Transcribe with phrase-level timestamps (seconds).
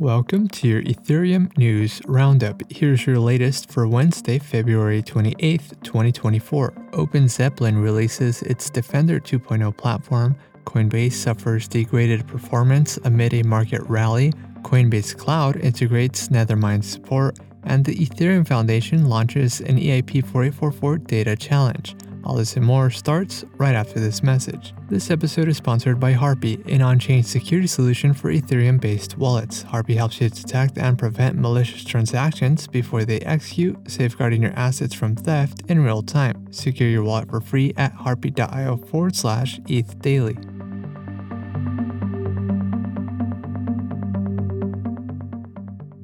[0.00, 2.62] Welcome to your Ethereum News Roundup.
[2.70, 6.70] Here's your latest for Wednesday, February 28th, 2024.
[6.92, 10.36] OpenZeppelin releases its Defender 2.0 platform.
[10.66, 14.32] Coinbase suffers degraded performance amid a market rally.
[14.62, 17.36] Coinbase Cloud integrates Nethermind support.
[17.64, 21.96] And the Ethereum Foundation launches an EIP 4844 data challenge.
[22.28, 24.74] All this and more starts right after this message.
[24.90, 29.64] This episode is sponsored by Harpie, an on-chain security solution for Ethereum-based wallets.
[29.64, 35.16] Harpie helps you detect and prevent malicious transactions before they execute, safeguarding your assets from
[35.16, 36.52] theft in real time.
[36.52, 40.34] Secure your wallet for free at harpie.io forward slash ETH daily.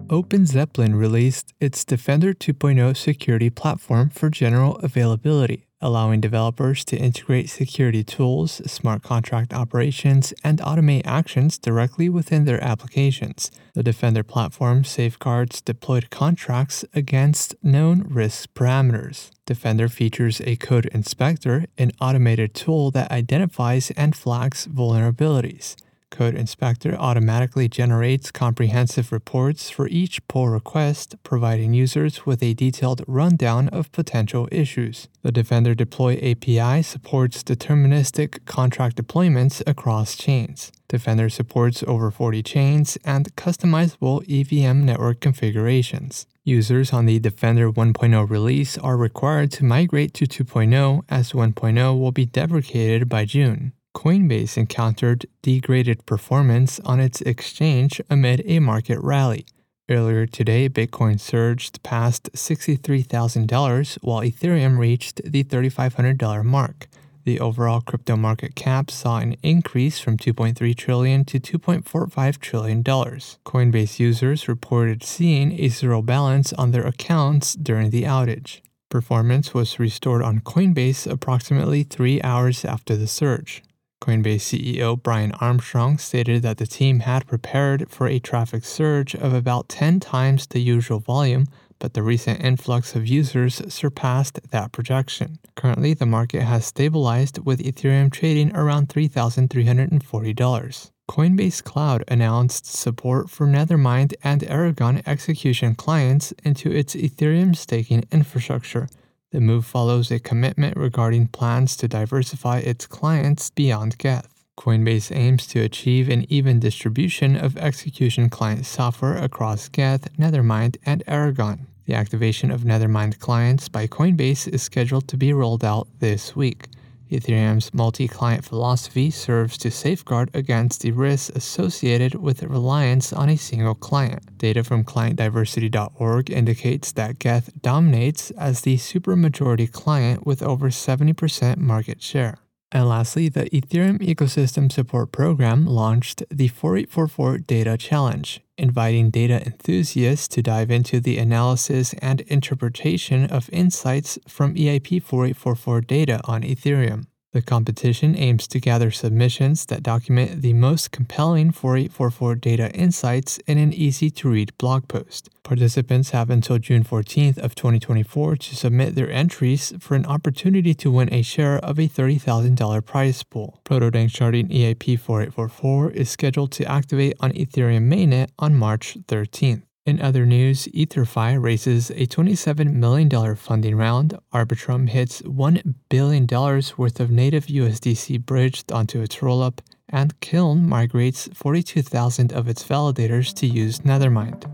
[0.08, 8.02] OpenZeppelin released its Defender 2.0 security platform for general availability allowing developers to integrate security
[8.02, 13.50] tools, smart contract operations, and automate actions directly within their applications.
[13.74, 19.30] The Defender platform safeguards deployed contracts against known risk parameters.
[19.44, 25.76] Defender features a code inspector, an automated tool that identifies and flags vulnerabilities.
[26.14, 33.02] Code Inspector automatically generates comprehensive reports for each pull request, providing users with a detailed
[33.08, 35.08] rundown of potential issues.
[35.22, 40.70] The Defender Deploy API supports deterministic contract deployments across chains.
[40.86, 46.26] Defender supports over 40 chains and customizable EVM network configurations.
[46.44, 52.12] Users on the Defender 1.0 release are required to migrate to 2.0 as 1.0 will
[52.12, 53.72] be deprecated by June.
[53.95, 59.47] Coinbase encountered degraded performance on its exchange amid a market rally.
[59.89, 66.87] Earlier today, Bitcoin surged past $63,000 while Ethereum reached the $3,500 mark.
[67.25, 73.39] The overall crypto market cap saw an increase from 2.3 trillion to 2.45 trillion dollars.
[73.47, 78.60] Coinbase users reported seeing a zero balance on their accounts during the outage.
[78.91, 83.62] Performance was restored on Coinbase approximately 3 hours after the surge.
[84.04, 89.32] Coinbase CEO Brian Armstrong stated that the team had prepared for a traffic surge of
[89.32, 91.47] about 10 times the usual volume,
[91.78, 95.38] but the recent influx of users surpassed that projection.
[95.54, 100.91] Currently, the market has stabilized with Ethereum trading around $3,340.
[101.09, 108.86] Coinbase Cloud announced support for Nethermind and Erigon execution clients into its Ethereum staking infrastructure.
[109.34, 114.33] The move follows a commitment regarding plans to diversify its clients beyond Geth.
[114.56, 121.05] Coinbase aims to achieve an even distribution of execution client software across Geth, Nethermind, and
[121.06, 121.67] Erigon.
[121.87, 126.69] The activation of Nethermind clients by Coinbase is scheduled to be rolled out this week.
[127.10, 133.37] Ethereum's multi client philosophy serves to safeguard against the risks associated with reliance on a
[133.37, 134.38] single client.
[134.38, 142.03] Data from clientdiversity.org indicates that Geth dominates as the supermajority client with over 70% market
[142.03, 142.38] share.
[142.74, 150.26] And lastly, the Ethereum Ecosystem Support Program launched the 4844 Data Challenge, inviting data enthusiasts
[150.26, 157.06] to dive into the analysis and interpretation of insights from EIP 4844 data on Ethereum.
[157.34, 163.59] The competition aims to gather submissions that document the most compelling 4844 data insights in
[163.59, 165.31] an easy-to-read blog post.
[165.43, 170.93] Participants have until June 14th of 2024 to submit their entries for an opportunity to
[170.93, 173.61] win a share of a $30,000 prize pool.
[173.65, 179.62] Proto-Danksharding EIP 4844 is scheduled to activate on Ethereum mainnet on March 13th.
[179.87, 187.00] In other news, EtherFi raises a $27 million funding round, Arbitrum hits $1 billion worth
[187.00, 189.59] of native USDC bridged onto its rollup,
[189.91, 194.45] and Kiln migrates 42,000 of its validators to use Nethermind.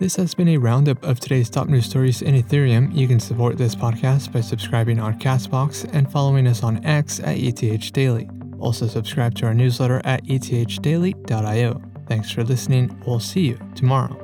[0.00, 2.92] This has been a roundup of today's top news stories in Ethereum.
[2.92, 7.36] You can support this podcast by subscribing on Castbox and following us on X at
[7.38, 8.28] ETH Daily.
[8.64, 11.82] Also, subscribe to our newsletter at ethdaily.io.
[12.08, 12.98] Thanks for listening.
[13.06, 14.23] We'll see you tomorrow.